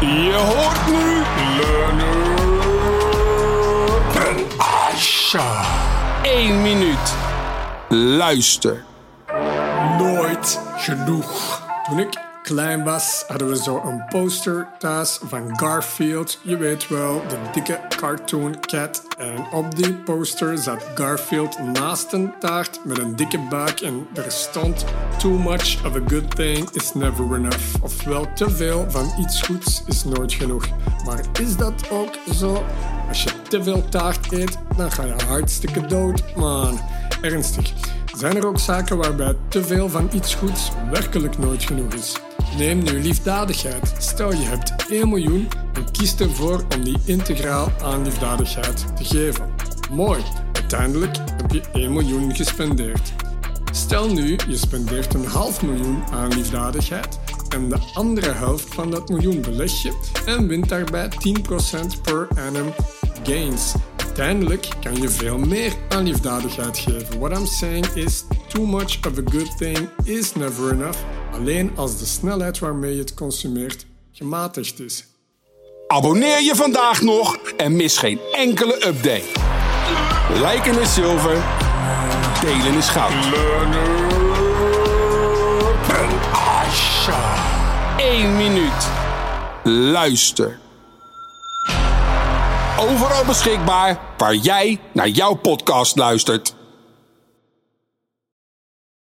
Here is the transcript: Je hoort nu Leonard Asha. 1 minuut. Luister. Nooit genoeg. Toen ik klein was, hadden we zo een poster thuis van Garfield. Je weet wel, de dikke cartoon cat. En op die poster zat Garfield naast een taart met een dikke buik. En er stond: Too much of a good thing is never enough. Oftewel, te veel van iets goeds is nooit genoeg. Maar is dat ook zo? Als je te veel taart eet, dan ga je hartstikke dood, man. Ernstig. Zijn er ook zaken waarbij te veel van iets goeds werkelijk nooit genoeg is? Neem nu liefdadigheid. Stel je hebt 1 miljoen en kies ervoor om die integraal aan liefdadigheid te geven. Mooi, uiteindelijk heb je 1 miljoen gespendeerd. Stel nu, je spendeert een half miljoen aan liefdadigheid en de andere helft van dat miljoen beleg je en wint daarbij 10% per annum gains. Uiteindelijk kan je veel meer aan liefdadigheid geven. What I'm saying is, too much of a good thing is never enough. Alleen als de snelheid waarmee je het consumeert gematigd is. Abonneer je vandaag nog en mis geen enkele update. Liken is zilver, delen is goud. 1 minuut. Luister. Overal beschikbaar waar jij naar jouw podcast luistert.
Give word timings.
Je 0.00 0.34
hoort 0.34 0.86
nu 0.86 1.22
Leonard 1.56 2.08
Asha. 4.58 5.64
1 6.22 6.62
minuut. 6.62 7.14
Luister. 7.88 8.84
Nooit 9.98 10.60
genoeg. 10.76 11.62
Toen 11.88 11.98
ik 11.98 12.27
klein 12.48 12.84
was, 12.84 13.24
hadden 13.26 13.48
we 13.48 13.56
zo 13.56 13.82
een 13.84 14.04
poster 14.08 14.68
thuis 14.78 15.18
van 15.22 15.58
Garfield. 15.58 16.38
Je 16.42 16.56
weet 16.56 16.88
wel, 16.88 17.22
de 17.28 17.36
dikke 17.52 17.80
cartoon 17.96 18.60
cat. 18.60 19.02
En 19.18 19.46
op 19.52 19.76
die 19.76 19.94
poster 19.94 20.58
zat 20.58 20.86
Garfield 20.94 21.58
naast 21.58 22.12
een 22.12 22.32
taart 22.38 22.80
met 22.84 22.98
een 22.98 23.16
dikke 23.16 23.38
buik. 23.50 23.80
En 23.80 24.06
er 24.14 24.32
stond: 24.32 24.84
Too 25.18 25.38
much 25.38 25.86
of 25.86 25.96
a 25.96 26.00
good 26.06 26.36
thing 26.36 26.70
is 26.70 26.94
never 26.94 27.34
enough. 27.34 27.82
Oftewel, 27.82 28.26
te 28.34 28.50
veel 28.50 28.90
van 28.90 29.12
iets 29.18 29.42
goeds 29.42 29.82
is 29.86 30.04
nooit 30.04 30.32
genoeg. 30.32 30.66
Maar 31.04 31.20
is 31.40 31.56
dat 31.56 31.90
ook 31.90 32.14
zo? 32.34 32.64
Als 33.08 33.22
je 33.22 33.30
te 33.48 33.62
veel 33.62 33.88
taart 33.88 34.32
eet, 34.32 34.58
dan 34.76 34.92
ga 34.92 35.04
je 35.04 35.14
hartstikke 35.26 35.86
dood, 35.86 36.36
man. 36.36 36.80
Ernstig. 37.20 37.72
Zijn 38.16 38.36
er 38.36 38.46
ook 38.46 38.58
zaken 38.58 38.96
waarbij 38.96 39.36
te 39.48 39.64
veel 39.64 39.88
van 39.88 40.10
iets 40.12 40.34
goeds 40.34 40.70
werkelijk 40.90 41.38
nooit 41.38 41.62
genoeg 41.62 41.92
is? 41.92 42.14
Neem 42.56 42.82
nu 42.82 43.02
liefdadigheid. 43.02 43.94
Stel 43.98 44.32
je 44.32 44.44
hebt 44.44 44.74
1 44.90 45.08
miljoen 45.08 45.48
en 45.72 45.90
kies 45.92 46.16
ervoor 46.16 46.64
om 46.74 46.84
die 46.84 46.96
integraal 47.04 47.72
aan 47.82 48.02
liefdadigheid 48.02 48.96
te 48.96 49.04
geven. 49.04 49.54
Mooi, 49.90 50.22
uiteindelijk 50.52 51.16
heb 51.16 51.50
je 51.50 51.62
1 51.72 51.92
miljoen 51.92 52.34
gespendeerd. 52.34 53.12
Stel 53.72 54.12
nu, 54.12 54.38
je 54.48 54.56
spendeert 54.56 55.14
een 55.14 55.26
half 55.26 55.62
miljoen 55.62 56.02
aan 56.10 56.34
liefdadigheid 56.34 57.18
en 57.48 57.68
de 57.68 57.78
andere 57.94 58.32
helft 58.32 58.74
van 58.74 58.90
dat 58.90 59.08
miljoen 59.08 59.40
beleg 59.40 59.82
je 59.82 59.92
en 60.26 60.48
wint 60.48 60.68
daarbij 60.68 61.08
10% 61.08 62.00
per 62.02 62.28
annum 62.46 62.72
gains. 63.22 63.74
Uiteindelijk 63.96 64.68
kan 64.80 64.96
je 65.00 65.08
veel 65.08 65.38
meer 65.38 65.72
aan 65.88 66.02
liefdadigheid 66.02 66.78
geven. 66.78 67.18
What 67.18 67.38
I'm 67.38 67.46
saying 67.46 67.86
is, 67.86 68.24
too 68.48 68.66
much 68.66 69.06
of 69.06 69.18
a 69.18 69.30
good 69.30 69.56
thing 69.58 69.88
is 70.04 70.34
never 70.34 70.72
enough. 70.72 70.98
Alleen 71.38 71.72
als 71.76 71.98
de 71.98 72.06
snelheid 72.06 72.58
waarmee 72.58 72.92
je 72.92 73.00
het 73.00 73.14
consumeert 73.14 73.86
gematigd 74.12 74.80
is. 74.80 75.06
Abonneer 75.86 76.42
je 76.42 76.54
vandaag 76.54 77.02
nog 77.02 77.36
en 77.56 77.76
mis 77.76 77.98
geen 77.98 78.18
enkele 78.32 78.86
update. 78.86 79.26
Liken 80.32 80.80
is 80.80 80.94
zilver, 80.94 81.44
delen 82.40 82.74
is 82.74 82.88
goud. 82.88 83.12
1 87.96 88.36
minuut. 88.36 88.88
Luister. 89.92 90.58
Overal 92.78 93.24
beschikbaar 93.24 94.00
waar 94.16 94.34
jij 94.34 94.80
naar 94.92 95.08
jouw 95.08 95.34
podcast 95.34 95.96
luistert. 95.96 96.54